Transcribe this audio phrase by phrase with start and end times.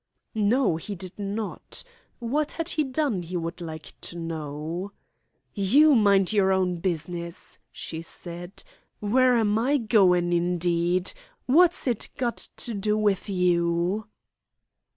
[0.33, 1.83] No, he did not.
[2.17, 4.93] What had he done, he would like to know.
[5.53, 8.63] "You mind your own business," she said.
[8.99, 11.11] "Where am I goin', indeed.
[11.45, 14.07] What's it got to do with you?"